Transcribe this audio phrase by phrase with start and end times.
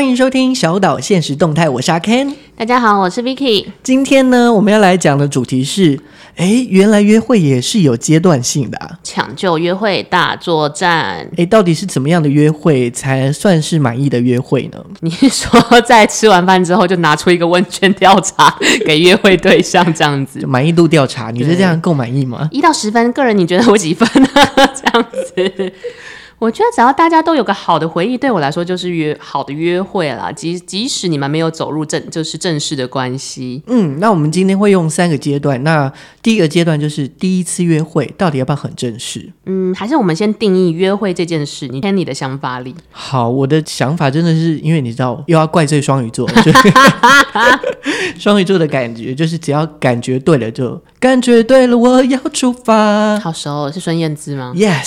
[0.00, 2.32] 欢迎收听小岛现实动态，我是阿 Ken。
[2.56, 3.66] 大家好，我是 Vicky。
[3.82, 6.00] 今天呢，我们要来讲的主题是：
[6.36, 8.98] 哎，原来约会也是有阶段性的啊！
[9.02, 11.28] 抢救约会大作战。
[11.36, 14.82] 哎，到底是怎么样的约会才算是满意的约会呢？
[15.00, 20.40] 你是说在吃完饭之后就拿出一个问卷调查给约会对象这样子？
[20.48, 22.48] 满意度调查，你觉得这样够满意吗？
[22.50, 24.28] 一到十分，个人你觉得我几分呢？
[24.74, 25.72] 这样子。
[26.40, 30.32] 我觉得只要大家都有个好的回忆，对我来说就是约好的约会啦。
[30.32, 35.62] 即即使你们没有走入正就是正式的关系，嗯，那我们今天会用三个阶段。
[35.62, 39.30] 那第一个阶段就是第一次约会，到底要不要很正式？
[39.44, 41.68] 嗯，还是我们先定义约会这件事？
[41.68, 42.74] 你看你的想法里。
[42.90, 46.26] 好，我的想法真的是因为你知道，又要怪罪双鱼座，
[48.18, 53.20] 双鱼座的感觉就是只要感觉对了就感觉对了，我要出发。
[53.20, 54.80] 好熟，是孙燕姿吗？Yes。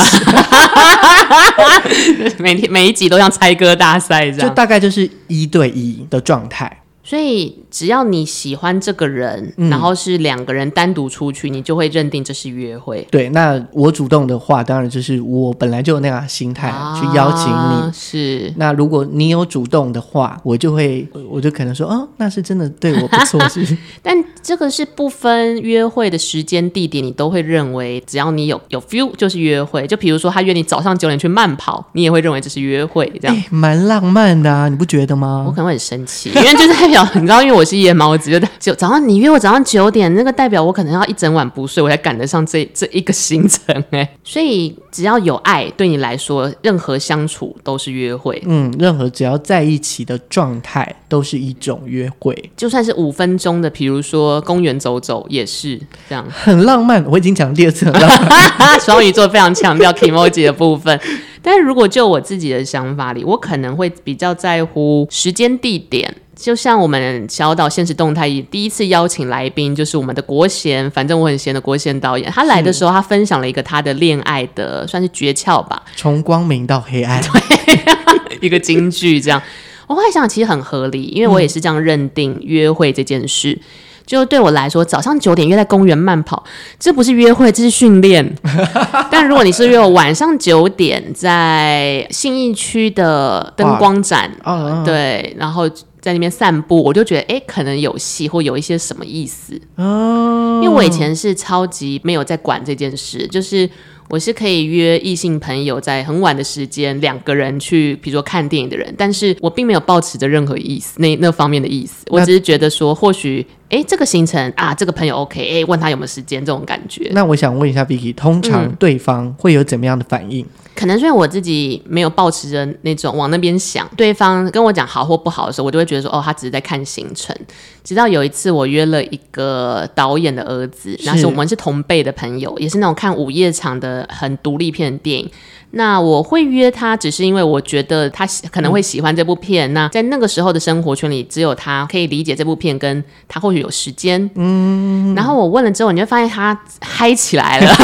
[2.40, 6.82] 每天每一集都像猜歌大赛这样，就大概就是一对一的状态。
[7.04, 13.06] 所以只要你喜欢这个人，嗯、然后是两个人单独出去，你就会认定这是约会。
[13.10, 17.92] 对，那我主动的话，当然就是我本来就有那样心态、啊、去邀请你。
[17.92, 18.54] 是。
[18.58, 23.76] 那如果你有主动的话，我就会，我就可能说，哦，那是真的对我不错， 是？
[24.04, 29.88] 但这个是不分约会的时间地点，你都会认为，只要你有有 feel 就是约会。
[29.88, 33.44] 就比如说，他约你早上九点去慢跑，你也会认为这是约会，这样。
[33.50, 35.44] 蛮浪漫的啊，你不觉得吗？
[35.48, 36.84] 我可能会很生气，因为就是。
[36.84, 44.08] 你知道，因为我是夜猫子，就 就早上你约我早上九点，那个代表我可能要一整晚不睡，我才赶得上这这一个行程哎。
[44.24, 48.42] 所以只要有爱，对你来说，任何相处都是约会。
[48.46, 55.80] 嗯，任何只要在一起的状态都是一种约会，就算是五分钟的，比如说公园走走也是
[56.10, 57.04] 这样，很浪漫。
[57.06, 61.00] 我已经讲第二次很浪漫， 双鱼座非常强调 kimoji 的部分。
[61.44, 66.16] 但是如果就我自己的想法里，我可能会比较在乎时间地点。
[66.36, 72.32] 就像我们小岛现实动态第一次邀请来宾，就是我们的国贤，反正我很闲的国贤导演。
[72.32, 79.40] 他来的时候，他分享了一个他的恋爱的算是诀窍吧，从光明到黑暗， 对，一个金句这样。
[79.86, 83.52] 我后来想，其实很合理，因为我也是这样认定约会这件事。
[83.52, 83.62] 嗯、
[84.06, 86.44] 就对我来说，早上九点约在公园慢跑，
[86.80, 88.36] 这不是约会，这是训练。
[89.12, 95.70] 但如果你是约我晚上九点在信义区的灯光展，哦、对，然后。
[96.04, 100.60] 在那边散步，我就觉得哎、欸，可能有戏或有一些什么意思哦。
[100.62, 103.70] 因为我以前是超级没有在管这件事，就是
[104.10, 113.48] 我是可以约异性朋友在很晚的时间两个人去，比如说看电影的人，但是我并没有抱持着任何意思那那方面的意思，我只是觉得说或许。
[113.74, 117.10] 哎，这个行程啊，这个朋友 OK，哎，问他有没有时间，这种感觉。
[117.12, 120.46] 那我想问一下 Vicky，通常对方会有怎么样的反应？
[120.46, 127.36] 嗯、可能是因为我自己没有保持着那种往那边想，对方跟我讲好或不好的时候，我就会觉得说，哦，他只是在看行程。
[127.84, 135.28] 直到有一次，我约了一个导演的儿子，那是我们是同辈的朋友，也是那种看午夜场的很独立片的电影。
[135.76, 139.68] 那我会约他，只是因为我觉得他可能会喜欢这部片。
[139.72, 144.30] 嗯、那在那个时候的生活圈里，只有他可以理解这部片，跟他或许有时间。
[144.36, 145.16] 嗯。
[145.16, 147.76] 然后我问了之后，你就发现他嗨起来了，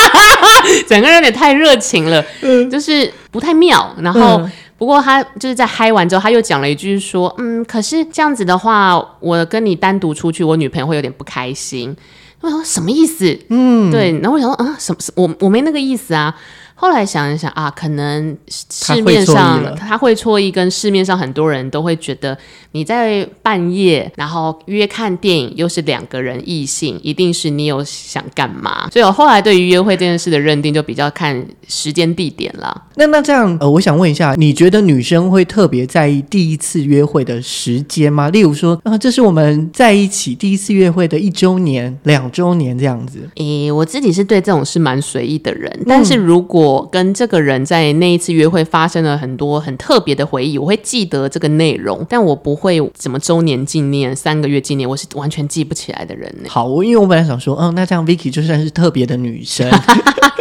[0.88, 3.94] 整个人有点太热情了，嗯、就是不太妙。
[3.98, 11.94] 然后，嗯、不过他就是在嗨完之后，他又讲了一句说：“嗯，可是这样子的话，我跟你单独出去，我女朋友会有点不开心。”
[12.40, 13.38] 我说什么意思？
[13.50, 14.18] 嗯，对。
[14.20, 14.98] 然后我想说，啊，什么？
[15.14, 16.34] 我我没那个意思啊。
[16.80, 22.36] 后来想一想啊，可能市面上他会错意，跟市面上很多人都会觉得
[22.72, 28.88] 你在半夜然后约看电影，又是两个人异性，一定是你有想干嘛。
[28.90, 32.84] 所以我后来对于约会这件事的认定就比较看时间地点了。
[32.94, 38.30] 那那这样呃，我想问一下，你觉得女生会特别在意第一次约会的时间吗？
[38.30, 43.28] 例如说啊、呃，这是我们在一起第一次约会的一周年、两周年这样子。
[43.36, 56.32] 诶，我自己是对这种事蛮随意的人，但是如果我跟这个人在那一次约会发生了很多很特别的回忆，我会记得这个内容，但我不会什么周年纪念、三个月纪念，我是完全记不起来的人。
[56.48, 59.68] 好，我因为我本来想说，嗯，那这样 Vicky 就算是特别的女生，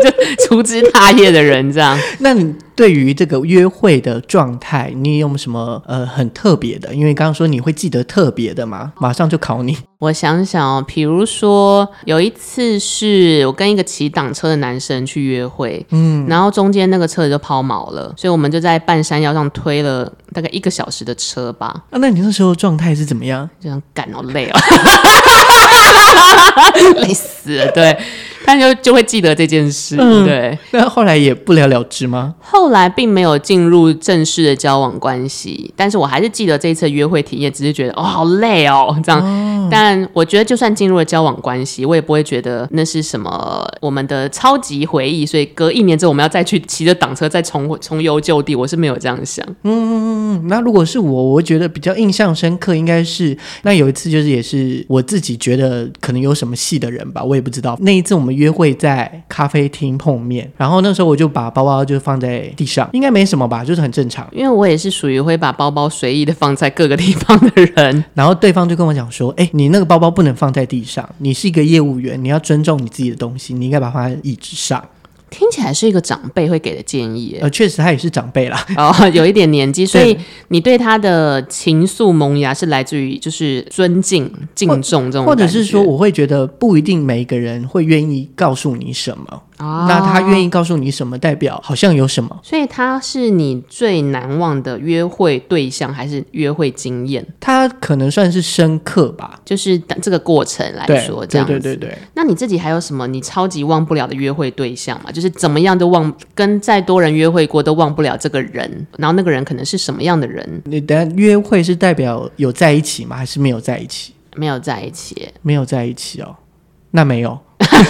[0.03, 1.97] 就粗枝大叶的人这样。
[2.19, 6.95] 那你对于这个约会的状态，你有没有什么呃很特别的？
[6.95, 9.77] 因为刚刚说你会记得特别的嘛，马上就考你。
[9.97, 21.83] 我想想哦，比如说有一次是我跟一个骑挡车的男生去约会，嗯，然后中间那个车子就抛锚了，所以我们就在半山腰上推了大概一个小时的车吧。
[21.89, 23.49] 啊，那你那时候状态是怎么样？
[23.59, 24.57] 就想赶到累哦，
[27.03, 27.97] 累死了，对。
[28.49, 29.95] 但就就会记得这件事。
[29.99, 32.33] 嗯、对，那后来也不了了之吗？
[32.39, 39.21] 后来并没有进入正式的交往关系，但是我还是记得这一次约会体验，只是觉得哦，好累哦，这样。
[39.21, 45.27] 哦、但我觉得，就算进入了交往关系，我也不会觉得那是什么我们的超级回忆。
[45.27, 49.45] 所以隔一年之后，我们要再去骑着挡车再重 重游旧地，我是没有这样想。
[49.63, 57.77] 嗯，那如果是我，我觉得比较印象深刻，应该是那有一次，就是也是我自己觉得可能有什么戏的人吧，我也不知道。
[57.81, 64.25] 那一次我们约会在咖啡厅碰面，然后那时候我就把包包就放在地上，应该没什么吧，就是很正常。
[64.31, 74.83] 因为我也是属于会把包包随意的放在各个地方的人，然后对方就跟我讲说：“哎，你那个包包不能放在地上，你是一个业务员，你要尊重你自己的东西，你应该把它放在椅子上。”
[75.29, 80.17] 听起来是一个长辈会给的建议，呃，确实他也是长辈啦，哦， 有一点年纪，所以
[80.49, 89.43] 你对他的情愫萌芽是来自于就是尊敬、敬重这种，或者是说，我会觉得不一定每一个人会愿意告诉你什么。
[89.59, 92.39] 哦、那他愿意告诉你什么，代表好像有什么。
[92.41, 97.25] 所以他是你最难忘的约会对象，还是约会经验？
[97.39, 101.53] 他可能算是深刻吧，就是这个过程来说，这样子。
[101.53, 101.97] 对对对对。
[102.13, 105.11] 那你自己还有什么你超级忘不了的约会对象吗？
[105.11, 108.87] 就是怎么样都忘，跟再多人约会过都忘不了这个人。
[108.97, 110.61] 然后那个人可能是什么样的人？
[110.65, 113.17] 你等下约会是代表有在一起吗？
[113.17, 114.13] 还是没有在一起？
[114.35, 116.35] 没有在一起，没有在一起哦。
[116.91, 117.37] 那没有。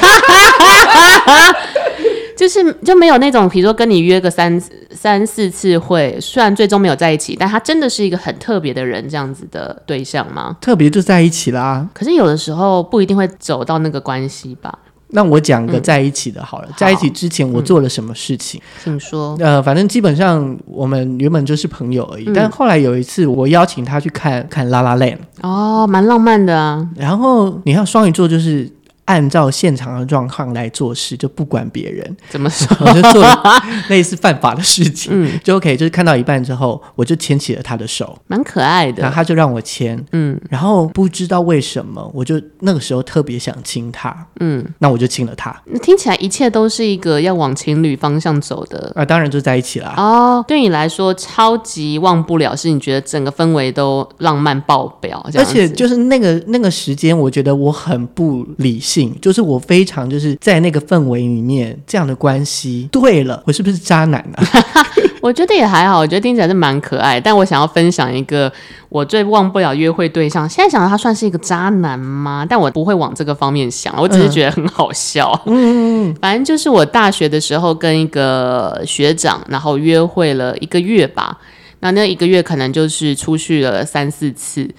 [2.38, 10.56] 就是就没有那种，比如说跟你约个三三四次会，虽然最终没有在一起，但他真的是一个很特别的人，这样子的对象吗？
[10.62, 11.86] 特别就在一起啦。
[11.94, 14.74] 可是有的时候不一定会走到那个关系吧。
[15.09, 18.62] 那我讲个在一起的好了，嗯、在一起之前我做了什么事情？
[18.81, 19.35] 请说。
[19.42, 26.88] 呃，反正基本上我们原本就是朋友而已，嗯、但后来有一次我邀请他去看看《La La Land》，哦，蛮浪漫的啊。
[26.95, 28.71] 然后你看双鱼座就是。
[29.09, 33.25] 按照现场的状况来做事，就不管别人怎么说，我就做
[33.89, 35.75] 类似犯法的事情，嗯，就 OK。
[35.75, 39.01] 就是看到一半之后，我就牵起了他的手，蛮可爱的。
[39.01, 45.59] 然后他就让我牵，嗯，然后不知道为什么，我就那个时候特别想亲他，嗯，那我就亲了他。
[45.65, 49.91] 那听起来一切都是一个要往情侣方向走的啊，当然就在一起了。
[49.97, 58.99] 哦，对你来说超级忘不了，是你觉得整个氛围都浪漫爆表，而且就是那个那个时间，我觉得我很不理性。
[59.22, 64.86] 就是我非常就是在那个氛围里面这样的关系，对了，我是不是渣男呢、啊？
[65.22, 67.19] 我觉得也还好，我觉得听起来是蛮可爱。
[67.19, 68.50] 但我想要分享一个
[68.88, 72.46] 我最忘不了约会对象，现在想到他算是一个渣男吗？
[72.50, 75.38] 但我不会往这个方面想，我只是觉得很好笑。
[75.45, 81.38] 嗯，反正就是我大学的时候跟一个学长，然后约会了一个月吧。
[81.81, 84.69] 那那一个月可能就是出去了三四次。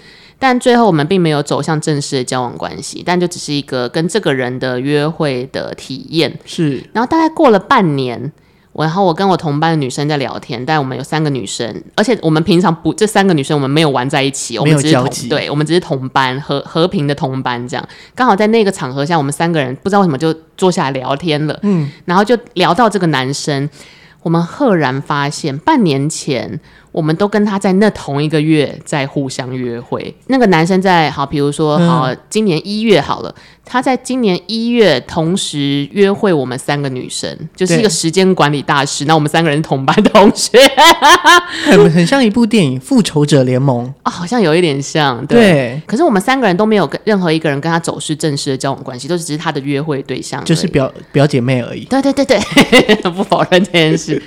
[0.41, 6.37] 但最后我们并没有走向正式的交往关系，但就只是一个跟这个人的约会的体验。
[6.47, 8.33] 是，然后大概过了半年，
[8.73, 17.89] 我然后我跟我同班的女生在聊天，但我们有三个女生，而且我们平常不这三个女生我们没有玩在一起，我们只是同对，我们只是同班和和平的同班这样。
[18.15, 23.69] 刚好在那个场合下，我们三个人不知道为什么就坐下来聊天了，嗯，然后就聊到这个男生，
[24.23, 26.59] 我们赫然发现半年前。
[26.93, 30.15] 我们都跟他在那同一个月在互相约会。
[30.27, 39.05] 那个男生在好，比如说好，今年一月好了，他在今年一月同时约会我们三个女生，就是一个时间管理大师。
[39.05, 40.59] 那我们三个人同班同学，
[41.67, 45.25] 很很像一部电影《复仇者联盟》哦，好像有一点像。
[45.27, 51.85] 对，对，可是我们三个人都没有跟任何一个人跟他走是正式的交往关系，都只是他的约会对象，就是表表姐妹而已。
[51.85, 52.41] 对对对对，
[53.11, 54.21] 不否认这件事。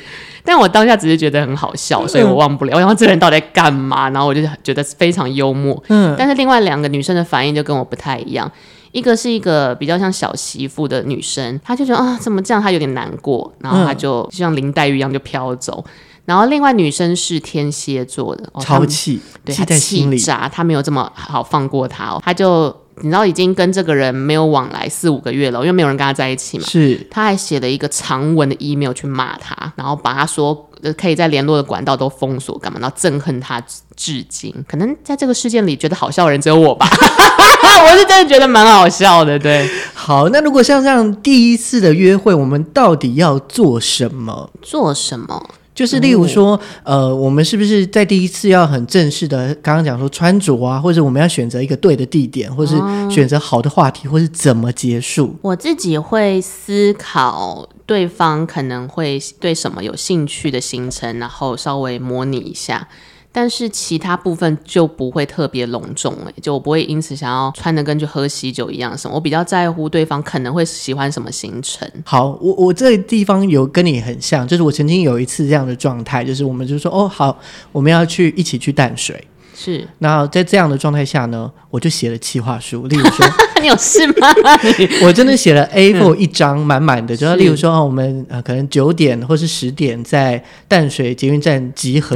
[0.45, 2.75] 但我当下只是觉得很好笑，所以我忘不了。
[2.75, 4.09] 我想这个人到底在干嘛？
[4.09, 5.81] 然后我就觉得非常幽默。
[5.88, 8.51] 嗯，但是另外两个女生的反应就跟我不太一样。
[8.91, 12.62] 一个是一个比较像小媳妇的女生，她就觉得啊，怎么这样？
[12.62, 15.83] 她有点难过，然后她就像林黛玉一样就飘走。
[16.25, 22.83] 然后另外女生是天蝎座的，超气，对，她气炸，她没有这么好放过她哦，她就。
[23.01, 26.65] 你知道已经跟这个人没有往来四五个月了，因为没有人跟他在一起嘛。
[26.65, 33.62] 是，他还写了一个长文的 email 去骂他，然后把他说可以在联络的管道都封锁干嘛，然后憎恨他
[33.95, 34.53] 至今。
[34.67, 39.38] 可能在这个事件里觉得好笑的人只有我吧， 我是真的觉得蛮好笑的。
[39.39, 44.50] 对，好，那如果像这样第一次的约会，我们到底要做什么？
[44.62, 45.50] 做什么？
[45.74, 52.75] 就是例如说，嗯、呃，我们是不是在第一次要很正式的，刚刚讲说穿着啊，或者我们要选择一个对的地点，或是
[53.10, 55.36] 选择好的话题，或是怎么结束？
[55.42, 62.88] 我自己会思考对方可能会对什么有兴趣的行程，然后稍微模拟一下。
[63.36, 69.16] 但是其他部分就不会特别隆重哎，就我不会因此想要穿的跟去喝喜酒一样什么。
[69.16, 71.90] 我比较在乎对方可能会喜欢什么行程。
[72.06, 77.36] 好，我我这个地方有跟你很像，就是我曾经有一次这样的状态，就是我们就说哦好，
[77.72, 79.28] 我们要去一起去淡水。
[79.56, 82.86] 是，那在这样的状态下呢，我就写了企划书。
[82.88, 83.25] 例如说，
[83.62, 84.28] 你有事吗？
[85.04, 92.16] 我真的写了 A4 一张满满的，嗯、就例如说哦，我们呃可能九点或是十点在淡水捷运站集合。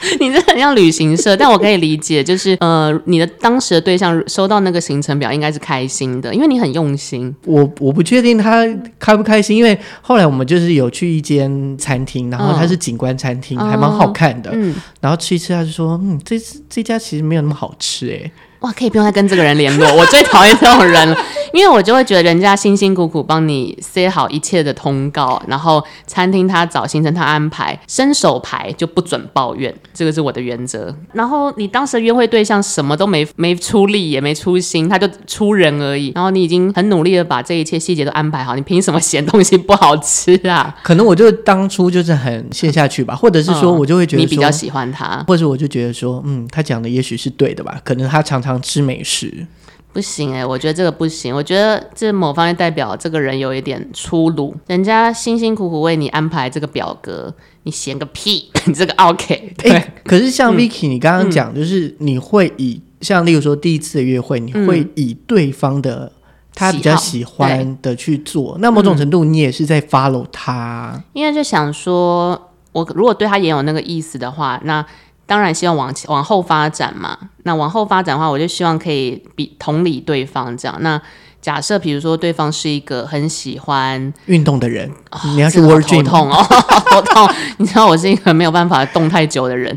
[0.20, 7.34] 你这很像旅行社，但我可以理解，就是呃，你的当时的对象收到那个行程表应该是开心的，因为你很用心。
[7.44, 8.66] 我我不确定他
[8.98, 14.50] 开不开心，因为后来我们就是有去一间餐厅，然后它是景观餐厅，哦、还蛮好看的。
[14.54, 16.36] 嗯，然后吃一吃，他就说，嗯，这
[16.68, 18.30] 这家其实没有那么好吃，诶。
[18.60, 21.16] 哇，可以不用再跟这个人联络， 我最讨厌这种人了，
[21.52, 30.92] 因为我就会觉得人家辛辛苦苦帮你塞好一切的通告，然后餐厅他找行程他安排，伸手牌就不准抱怨，这个是我的原则。
[31.12, 36.10] 然后你当时的约会对象什么都没没出力也没出心，他就出人而已。
[36.16, 40.74] 然后你已经很努力的把这一切细节都安排好，你凭什么嫌东西不好吃啊？
[40.82, 48.47] 可能我就当初就是很陷下去吧，或者是说我就会觉得、嗯、你比较喜欢他，或者我就觉得说，嗯，他讲的也许是对的吧，可能他常常。
[48.48, 49.46] 常吃美食
[49.92, 51.34] 不行哎、欸，我觉得这个不行。
[51.34, 54.54] 我觉得这某方面代表这个人有一点粗鲁。
[54.66, 58.48] 人家辛辛苦苦为你安排这个表格，你嫌个屁！
[58.66, 59.94] 你 这个 OK 对、欸。
[60.04, 66.12] 可是像 Vicky，你刚刚讲，就是你会以、嗯、像例如说第一次的约会，你会以对方的
[66.54, 68.56] 他比较喜欢的去做。
[68.60, 71.02] 那某种程度，你也是在 follow 他。
[71.12, 74.84] 因为就想说，我如果对他也有那个意思的话，那。
[75.28, 77.16] 当然希望往往后发展嘛。
[77.44, 80.76] 那往后发展的话，我就希望可以比同理对方这样。
[80.80, 81.00] 那
[81.40, 86.42] 假设比如说对方是一个很喜欢运动的人，哦、你要是头痛哦，
[86.90, 87.28] 头痛。
[87.58, 89.76] 你知道我是一个没有办法动太久的人。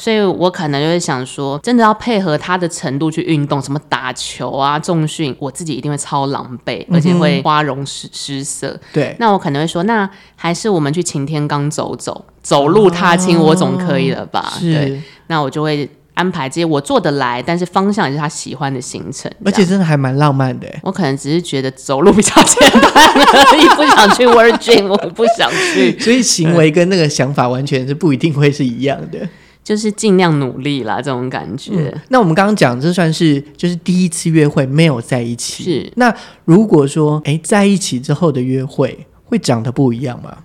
[0.00, 8.78] 所以我可能就会想说，真的要配合他的程度去运动，什么打球啊、重训，我自己一定会超狼狈，而且会花容失失色。
[8.92, 14.52] 对，那我可能会说，那还是我们去擎天岗走走，走路踏青，我总可以了吧？
[14.54, 20.68] 哦、对，那我就会安排这些我做得来，但是方向也是他喜欢的行程，而且真的还蛮浪漫的。
[20.82, 24.24] 我可能只是觉得走路比较简单而已，不想去
[24.58, 25.98] Gym，我不想去。
[25.98, 29.28] 所以行为跟那个想法完全是不一定会是一样的。
[29.68, 31.72] 就是尽量努力啦，这种感觉。
[31.74, 35.62] 嗯、那我们刚刚讲，这算是就是第一次约会没有在一起。
[35.62, 35.92] 是。
[35.96, 36.10] 那
[36.46, 40.38] 如果说，哎，在一起之后的约会会长得不一样吗？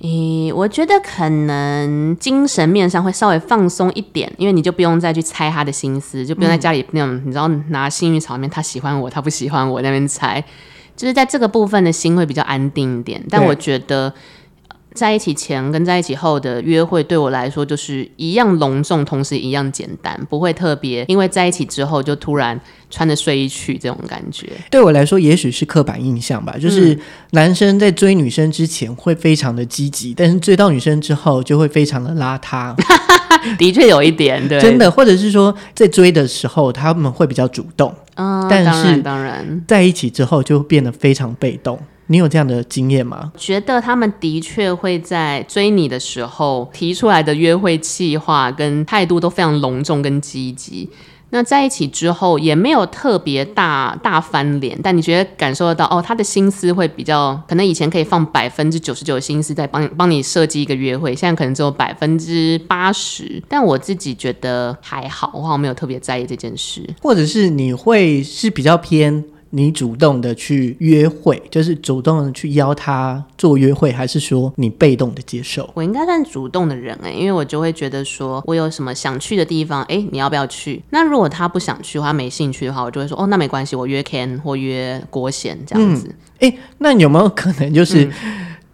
[0.00, 10.42] 诶，我觉得可能精神面上会稍微放松一点，因为你就不用再去猜他的心思，就不用在家里那种、嗯、你知道拿幸运草面，他喜欢我，他不喜欢我那边猜，
[10.96, 13.22] 就是在这个部分的心会比较安定一点。
[13.30, 14.12] 但我觉得。
[14.96, 22.58] 在一起前跟在一起后的约会，对我来说就是一样隆重，同时一样简单，不会特别因为在一起之后就突然
[22.90, 24.48] 穿着睡衣去这种感觉。
[24.70, 26.98] 对我来说，也许是刻板印象吧，就是
[27.32, 32.74] 男生在追女生之前会非常的积极，但是追到女生之后就会非常的邋遢。
[33.58, 41.78] 的确有一点，对，真的，或者是说在追的时候他们会比较主动，嗯，但是当然在一起之后就变得非常被动。
[42.08, 43.32] 你有这样的经验吗？
[43.36, 50.88] 觉得他们的确会在追你的时候提出来的约会计划跟态度都非常隆重跟积极。
[51.30, 63.42] 那在一起之后也没有特别大大翻脸，但你觉得感受得到哦，他的心思会比较可能以前可以放百分之九十九的心思在帮你帮你设计一个约会，现在可能只有百分之八十。
[63.48, 66.88] 但我自己觉得还好，我好像没有特别在意这件事。
[67.02, 69.24] 或者是你会是比较偏。
[69.50, 75.68] 你主动的去约会，就是主动的去邀他做约会，还是说你被动的接受？
[75.74, 80.82] 我应该算主动的人哎、欸，因为我就会觉得说，我有什么想去的地方，哎、欸，你要不要去？
[80.90, 86.08] 那如果他不想去，他没兴趣的话，我就会说，哦，那没关系，我约 Ken 或约国贤这样子。
[86.40, 88.10] 哎、嗯欸，那你有没有可能就是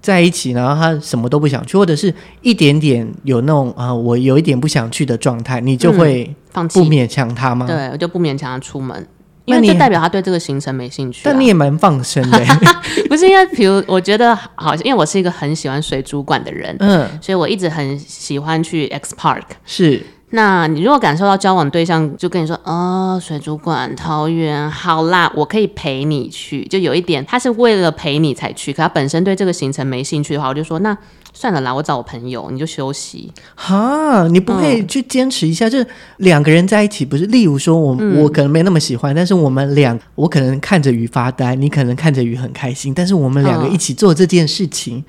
[0.00, 7.66] 在一起，然后他什么都不想去，或者是一点点有那种啊、呃，我有一点不想去的状态，你就会放弃不勉强他吗？
[7.66, 9.06] 对，我就不勉强他出门。
[9.44, 12.38] 因为这代表他对这个行程没兴趣、啊，但你也蛮放生的，
[13.08, 19.42] 不是因为，比如我觉得好像，因为我是一个很喜欢水族馆的人，嗯，所以我一直很喜欢去 X Park。
[19.64, 30.96] 是，那你如果感受到交往对象就跟你说，哦，水族馆、桃园，好啦，我可以陪你去，就有一点他是为了陪你才去，可他本身对这个行程没兴趣的话，我就说那。
[31.34, 33.32] 算了啦，我找我朋友，你就休息。
[33.54, 35.66] 哈，你不会去坚持一下？
[35.66, 35.86] 嗯、就是
[36.18, 37.24] 两个人在一起，不是？
[37.24, 45.02] 例如说我，我可能没那么喜欢，但是我们俩，我可能看着鱼发呆，你可能看着鱼很开心，但是我们两个一起做这件事情，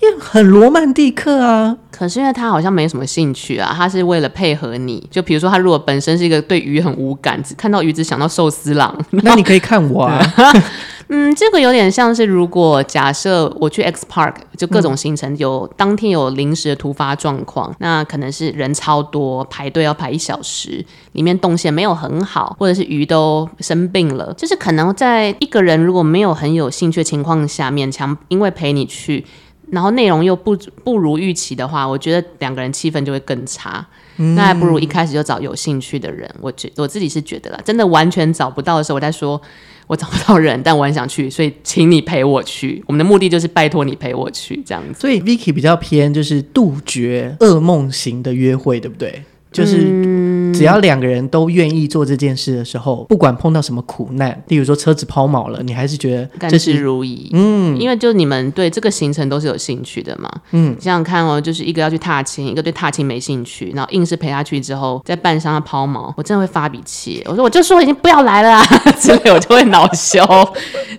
[0.00, 1.76] 也很罗曼蒂克啊。
[1.96, 5.06] 可是因为他好像没什么兴趣啊，他是为了配合你。
[5.10, 10.20] 就比如说，他如果本身是一个对鱼很无感，只看到鱼只想到寿司郎， 那你可以看我啊。
[11.08, 29.24] 嗯，这个有点像是，如果假设我去 X Park，就各种行程有、嗯、当天有临时的突发状况，那可能是人超多，排队要排一小时，里面动线没有很好，或者是鱼都生病了，就是可能在一个人如果没有很有兴趣的情况下，勉强因为陪你去，
[29.70, 33.86] 然后内容又不不如预期的话，我觉得两个人气氛就会更差。
[34.18, 36.28] 嗯、那还不如一开始就找有兴趣的人。
[36.40, 39.40] 我觉我自己是觉得啦，真的完全找不到的时候，我在说。
[39.88, 42.82] 我找不到人，但我很想去，所以请你陪我去。
[42.88, 44.98] 我们的目的就是拜托你陪我去，这样子。
[44.98, 49.22] 所以 Vicky 比较偏就是杜绝噩梦型的约会，对不对？
[49.52, 49.76] 就是
[50.56, 57.28] 只要两个人都愿意做这件事的时候，不管碰到什么苦难，例如说车子抛锚了，你还是觉得甘之如飴。
[57.32, 60.30] 嗯，因为就你们对这个行程都是有兴趣的嘛。
[60.52, 67.22] 嗯，想想看哦，就是一个要去踏青，一个对踏青没兴趣，然后硬是陪他去之后，在半山上抛锚，我真的会发脾气。
[67.26, 68.64] 我说我就说已经不要来了啊，
[68.98, 70.20] 之类我就会恼羞。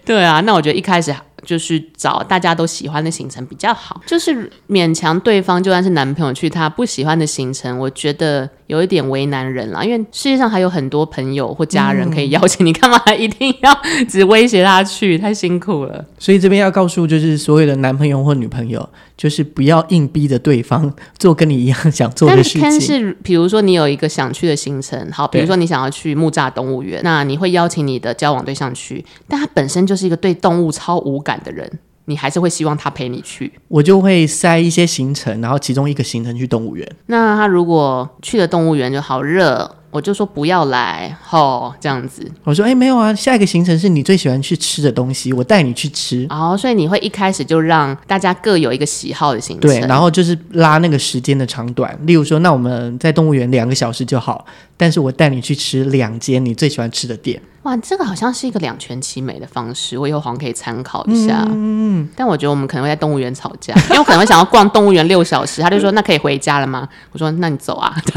[0.06, 1.16] 对啊，那我觉得一开始。
[1.48, 9.86] 就是找大家都喜欢的行程比较好，就是勉强对方就算是男朋友去他不喜欢的行程，我觉得有一点为难人了。
[9.86, 15.18] 因为世界上还有很多朋友或家人可以邀请，嗯、你干嘛一定要只威胁他去？
[15.18, 16.04] 太辛苦了。
[16.20, 22.62] 所以这边要告诉就是所有的男朋友或女朋友，就是不要硬逼着对方做跟你一样想做的事情。
[22.62, 31.70] 但是，比如说你有一个想去的行程，好，比如说你想要去木栅动物园，那你会邀请你的交往对象去，但他本身就是一个对动物超无感的人，
[32.06, 33.52] 你还是会希望他陪你去？
[33.68, 36.88] 我就会塞一些行程，然后其中一个行程去动物园。
[37.08, 39.74] 那他如果去了动物园就好热。
[39.90, 42.30] 我就说不要来，吼，这样子。
[42.44, 46.28] 我说，哎、欸，没有啊，下一个行程是你最喜欢去吃的东西，我带你去吃。
[46.30, 49.72] 哦，所以你会一开始就让大家各有一个喜好的行程。
[49.72, 51.98] 对，然后就是拉那个时间的长短。
[52.06, 57.42] 例如说，那我们在动物园两个小时就好，但是我带你去吃两间你最喜欢吃的店。
[57.68, 61.46] 哇，这个好像是一个两全其美的方式，我以后好像可以参考一下。
[61.50, 66.88] 嗯，但我觉得我们可能会在动物园吵架，因为我可能会想要逛动物园六小时，他就说那可以回家了吗？
[67.12, 67.94] 我说那你走啊，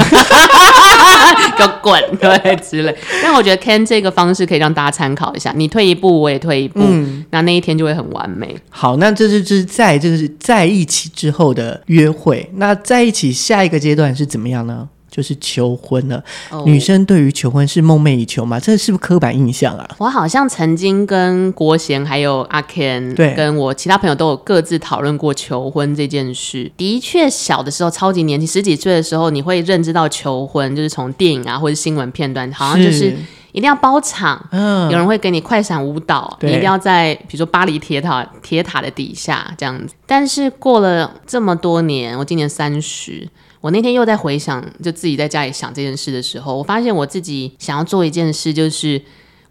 [1.57, 2.97] 给我滚，对之类。
[3.21, 8.55] 但我觉得 Ken 这个方式可以让大家参考一下，你退一步，我也退一步，嗯，那那一天就会很完美。
[8.69, 14.87] 好，那这就是在这个是在一起之后的约会，那在一起下一个阶段是怎么样呢？
[15.11, 16.65] 就是求婚了，oh.
[16.65, 18.57] 女生对于求婚是梦寐以求嘛？
[18.57, 19.85] 这是不是刻板印象啊？
[19.97, 26.71] 我好像曾经跟国贤还有阿 Ken，对，跟我其他朋友都有各自讨论过求婚这件事。
[26.77, 33.13] 的确，小的时候超级年轻，十几岁的时候，你会认知到求婚就是从电影啊或者新闻片段，好像就是
[33.51, 39.93] 一定要包场，嗯，有人会给你快闪舞蹈，你一定要在比如说巴黎铁塔铁塔的底下这样子。
[40.05, 43.27] 但是过了这么多年，我今年三十。
[43.61, 49.01] 我那天又在回想，就自己在家里想这件事的时候，我发现我自己想要做一件事，就是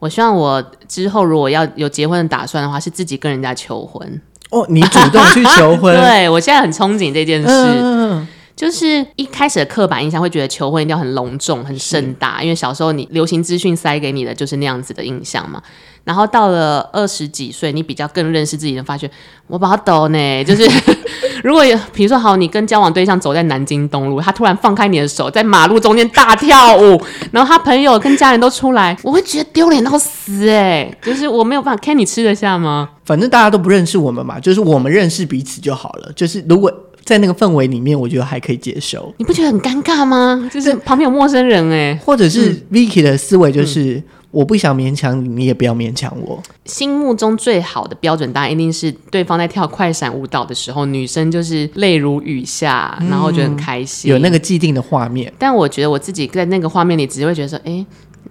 [0.01, 4.21] 我希望我之后如果要有结婚的打算的话，是自己跟人家求婚。
[4.51, 5.95] 哦，你主动去求婚？
[6.03, 7.49] 对，我现在很憧憬这件事。
[7.49, 8.29] 嗯
[8.61, 15.63] 就是一开始的刻板印象会觉得求婚一定要很隆重、很盛大，因为小时候你流行资讯塞给你的就是那样子的印象嘛。
[16.05, 19.11] 然后到了二十几岁，你比较更认识自己的，发觉
[19.47, 20.45] 我把它抖呢。
[20.45, 20.69] 就是
[21.43, 30.95] 如果有，比如说好，你跟交往对象走在南京东路，他突然放开你的手，在马路中间大跳舞，然后他朋友跟家人都出来，我会觉得丢脸到死哎！
[31.01, 32.91] 就是我没有办法看你吃得下吗？
[33.07, 36.13] 反正大家都不认识我们嘛，就是我们认识彼此就好了。
[36.15, 36.71] 就是如果。
[37.11, 39.13] 在那个氛围里面，我觉得还可以接受。
[39.19, 40.49] 你不觉得很尴尬吗？
[40.53, 46.41] 就是旁边有陌生人哎，或者是 Vicky 的思维就是、嗯、我不想勉强你，你也不要勉强我。
[46.67, 55.33] 心目中最好的标准答案一定是对方在跳快闪舞蹈的时候，女生就是泪如雨下，然后觉得很开心，有那个既定的画面。
[55.37, 57.87] 但我觉得我自己在那个画面里，只会觉得说，哎、欸，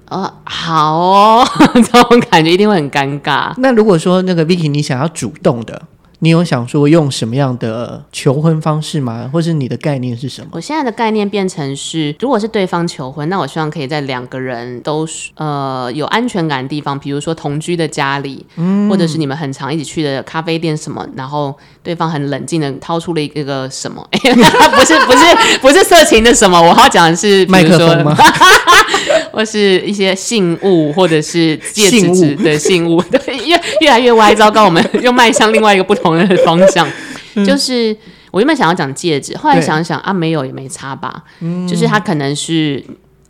[0.05, 3.53] 呃，好哦， 这种感觉一定会很尴尬。
[3.57, 5.81] 那如果说那个 Vicky 你想要主动的。
[6.19, 9.29] 你有想说用什么样的求婚方式吗？
[9.32, 10.49] 或是你的概念是什么？
[10.51, 28.15] 我现在的概念变成是，如果是对方求婚，那我希望可以在两个人都呃有安全感的地方，比如说同居的家里，嗯，或者是你们很常一起去的咖啡店什么，然后对方很冷静的掏出了一个什么， 不是不是不是色情的什么，我要讲的是麦克风吗？
[29.39, 36.86] 或是一些信物，或者是戒指指的信物，对， 越越来越歪，糟糕，我们 又迈向另外一个不同的方向。
[37.36, 37.95] 嗯、就是
[38.32, 41.23] 我原本想要讲戒指，后来想想啊，没有也没差吧。
[41.39, 42.84] 嗯、就是他可能是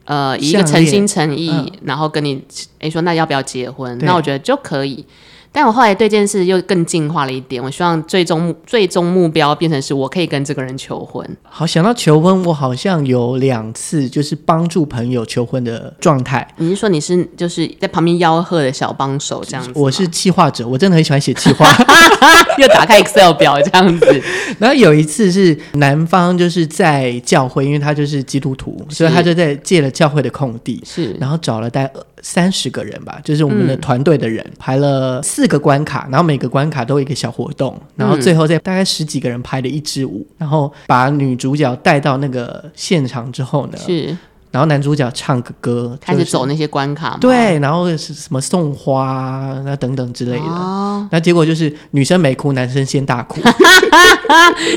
[0.05, 2.43] 呃以一个诚心诚意，嗯、然后跟你
[2.79, 3.95] 哎说那要不要结婚？
[4.01, 5.05] 那我觉得就可以。
[5.51, 11.27] 但我后来对这件事又更进化了一点，我希望最终目最终目标变成是我可以跟这个人求婚。
[11.43, 16.47] 好，想到求婚，我好像有两次就是帮助朋友求婚的状态。
[16.57, 19.71] 你是说你是就是在旁边吆喝的小帮手这样子？
[19.75, 21.65] 我是企划者，我真的很喜欢写企划，
[22.59, 24.23] 又打开 Excel 表这样子。
[24.59, 44.17] 然后有一次是男方就是在教会，因为他就是基督徒，所以他就在借了教会的空地，是，然后找了大概三十个人吧，就是我们的团队的人，嗯、排了四个关卡，然后每个关卡都有一个小活动，然后最后再大概十几个人拍了一支舞，然后把女主角带到那个现场之后呢，是。
[44.51, 47.17] 然后男主角唱个歌，开始走那些关卡吗？
[47.21, 50.43] 对，然后是什么送花那等等之类的。
[50.43, 53.39] 哦、那结果就是女生没哭，男生先大哭。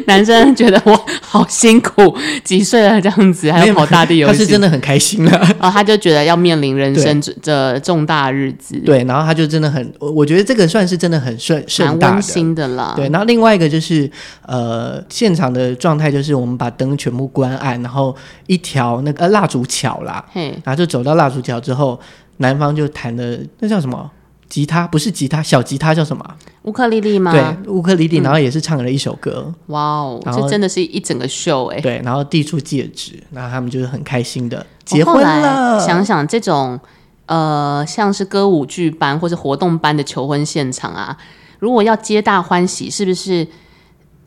[0.06, 5.30] 男生觉得我好辛苦，几岁了这样子还要跑大地游戏，他是真的很开心了。
[5.58, 8.76] 然后他就觉得要面临人生的重大日子。
[8.85, 12.94] 对，然后他就真的很，我觉得这个算是真的很顺顺大的，温馨的啦。
[12.96, 14.11] 对，然后另外一个就是
[14.46, 18.14] 呃，现场的状态就是我们把灯全部关暗，然后
[18.46, 19.62] 一条那个蜡烛。
[19.66, 21.98] 巧啦，嘿，然后就走到蜡烛桥之后，
[22.38, 24.11] 男方就弹的那叫什么
[24.48, 24.87] 吉他？
[24.87, 26.25] 不是吉他，小吉他叫什么？
[26.62, 27.33] 乌克丽丽吗？
[27.33, 29.44] 对，乌克丽丽，然后也是唱了一首歌。
[29.46, 31.81] 嗯、哇哦，这真的是一整个秀哎。
[31.81, 35.81] 对，然后递出戒指，然后他们就是很开心的结婚了。
[35.81, 36.79] 想想这种
[37.27, 41.16] 呃，像是歌舞剧班或者活动班的求婚现场啊，
[41.59, 43.46] 如果要皆大欢喜，是不是？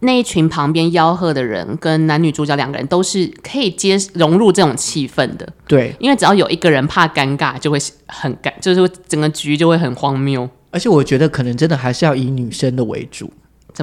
[0.05, 5.47] 那一群旁边吆喝的人，跟男女主角两个人都是可以接融入这种气氛的。
[5.67, 10.49] 对，因为只要有一个人怕尴尬，就会很尴，就是整个局就会很荒谬。
[10.71, 13.31] 而且我觉得可能真的还是要以女生的为主？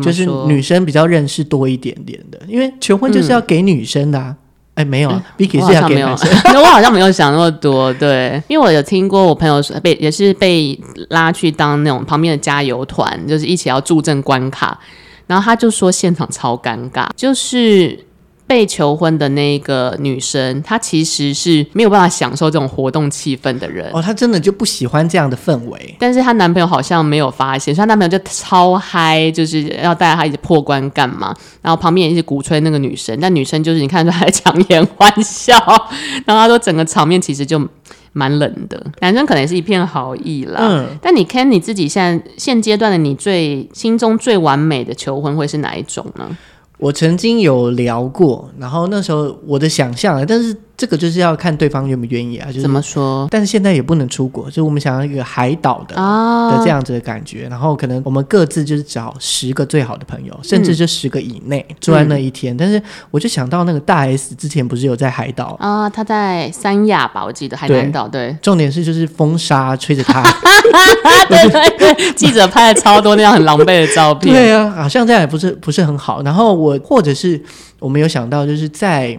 [0.01, 4.35] 就是女生比较认识多一点点的，因为求婚就是要给女生的啊。
[4.75, 6.27] 哎、嗯，没有啊，Vicky 是要给男生。
[6.53, 10.79] 那我好像没有想那么多，对，因为我有听过我朋友说被也是被
[11.11, 14.81] 拉去当那种旁边的加油团，就是一起要助阵关卡。
[15.27, 18.05] 然后他就说现场超尴尬，就是
[18.47, 23.91] 被求婚的那个女生，她其实是没有办法享受这种活动气氛的人。
[23.95, 25.97] 哦，她真的就不喜欢这样的氛围。
[25.99, 31.35] 但是她男朋友好像没有发现，所以她男朋友就超嗨，就是要带她一起破关干嘛？
[31.63, 35.57] 然后旁边也一直鼓吹那个女生，但女生就是你看出来强颜欢笑。
[36.27, 37.67] 然后她说整个场面其实就。
[38.13, 40.59] 蛮冷的，男生可能也是一片好意啦。
[40.61, 46.37] 嗯，但你看你自己现在现阶段的你最心中最完美的求婚会是哪一种呢？
[46.79, 50.57] 我曾经有聊过，然后那时候我的想象，但是。
[50.83, 53.29] 这个就是要看对方愿不愿意啊，就是怎么说？
[53.31, 62.53] 但是现在也不能出国，就我们想要一个海岛的、哦、的这样子的感觉，然后可能我们各自就是找十个最好的朋友，甚至就十个以内住在那一天。
[62.53, 65.89] 嗯、但是我就想到那个大 S 之前不是有在海岛啊？
[65.89, 68.09] 他在三亚吧，我记得海南岛。
[68.09, 70.21] 对，重点是就是风沙吹着他，
[71.31, 74.35] 对对对，记者拍了超多那样很狼狈的照片。
[74.35, 76.25] 对啊，好像这样也不是不是很好。
[76.25, 77.41] 然后我或者是
[77.79, 79.17] 我们有想到就是在。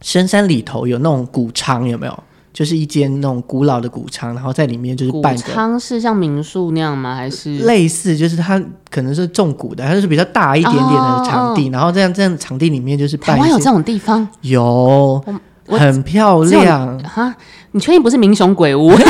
[0.00, 2.22] 深山里头有那种谷仓，有没有？
[2.52, 5.36] 就是一间那种古老的谷仓，然后在里面就是办。
[5.36, 7.14] 谷仓是像民宿那样吗？
[7.14, 8.16] 还是类似？
[8.16, 8.58] 就是它
[8.90, 13.36] 可能是种谷的，它就是比较大一点点的场地，哦、然后这样这样场地里面就是办。
[13.36, 14.26] 台湾有这种地方？
[14.40, 15.22] 有，
[15.68, 16.98] 很漂亮。
[17.02, 17.34] 哈，
[17.72, 18.90] 你确定不是民雄鬼屋？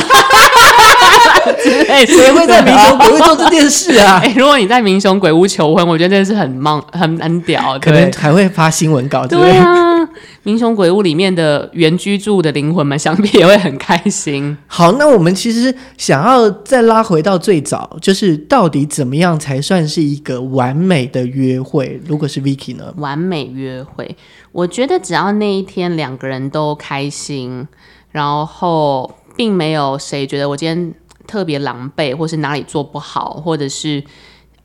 [1.89, 4.21] 哎，谁会在民雄鬼屋做这件事啊？
[4.27, 9.25] 哎，如果你在民雄鬼屋求婚，我觉得真的是很棒，很很屌，可能还会发新闻稿。
[9.25, 9.96] 对啊，
[10.43, 14.57] 民雄鬼屋里面的原居住的灵魂们，想必也会很开心。
[14.67, 22.01] 好，那我们其实想要再拉回到最早，就是到底怎么样才算是一个完美的约会？
[22.07, 22.93] 如果是 Vicky 呢？
[22.97, 24.17] 完美约会，
[24.53, 27.67] 我觉得只要那一天两个人都开心，
[28.11, 30.95] 然后并没有谁觉得我今天。
[31.27, 34.01] 特别狼狈，或是哪里做不好，或者是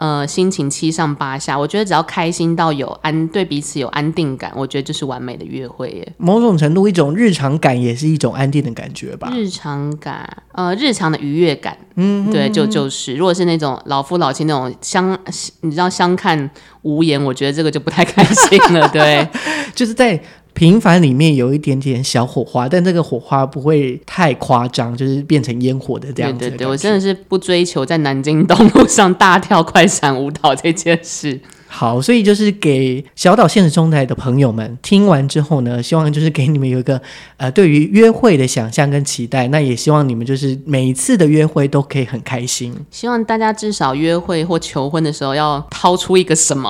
[0.02, 6.14] 呃心情七上八下，我觉得只要开心到有安，对彼此有安定感，我觉得就是完美的约会耶。
[6.18, 9.32] 某种程度，一种日常感也是一种安定的感觉吧。
[9.32, 15.16] 日常感，呃，日常的愉悦感，嗯对，就就是，如果是那种老夫老妻那种相，
[15.62, 16.50] 你知道相看
[16.82, 18.90] 无言，我觉得这个就不太开心了。
[18.90, 19.28] 对，
[19.76, 20.20] 就是在。
[20.54, 26.40] 平凡里面有一点点小火花，但这个火花不会太夸张，就是变成烟火的这样子。
[26.40, 31.40] 对对对，我真的是不追求在南京东路上大跳 快闪舞蹈这件事。
[31.74, 37.02] 好，所以就是给小岛现实中台的朋友们听完之后呢，希望就是给你们有一个
[37.38, 39.48] 呃对于约会的想象跟期待。
[39.48, 42.76] 那也希望你们就是每一次的约会都可以很开心。
[42.92, 46.70] 希望大家至少约会或求婚的时候要掏出一个什么，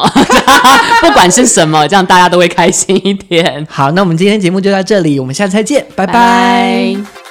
[1.02, 3.66] 不管是什么，这样大家都会开心一点。
[3.68, 6.14] 好，那我们今天节目就到这里，我们下次再见，拜拜。
[6.14, 7.31] 拜拜。